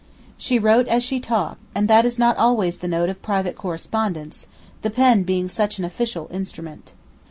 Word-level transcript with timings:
She 0.35 0.57
wrote 0.57 0.87
as 0.87 1.03
she 1.03 1.19
talked, 1.19 1.61
and 1.75 1.87
that 1.87 2.05
is 2.07 2.17
not 2.17 2.35
always 2.35 2.77
the 2.79 2.87
note 2.87 3.09
of 3.09 3.21
private 3.21 3.55
correspondence, 3.55 4.47
the 4.81 4.89
pen 4.89 5.21
being 5.21 5.47
such 5.47 5.77
an 5.77 5.85
official 5.85 6.27
instrument. 6.33 6.93